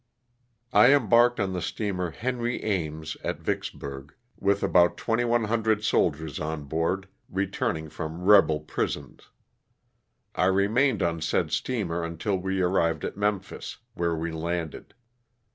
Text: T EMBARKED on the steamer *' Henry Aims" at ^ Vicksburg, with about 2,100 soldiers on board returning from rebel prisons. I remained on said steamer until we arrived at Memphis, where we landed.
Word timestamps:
T 0.73 0.79
EMBARKED 0.91 1.39
on 1.39 1.53
the 1.53 1.61
steamer 1.61 2.09
*' 2.09 2.09
Henry 2.25 2.63
Aims" 2.63 3.17
at 3.23 3.37
^ 3.39 3.41
Vicksburg, 3.41 4.15
with 4.39 4.63
about 4.63 4.97
2,100 4.97 5.83
soldiers 5.83 6.39
on 6.39 6.63
board 6.63 7.07
returning 7.29 7.87
from 7.87 8.23
rebel 8.25 8.61
prisons. 8.61 9.29
I 10.33 10.45
remained 10.45 11.03
on 11.03 11.21
said 11.21 11.51
steamer 11.51 12.03
until 12.03 12.37
we 12.39 12.61
arrived 12.63 13.05
at 13.05 13.15
Memphis, 13.15 13.77
where 13.93 14.15
we 14.15 14.31
landed. 14.31 14.95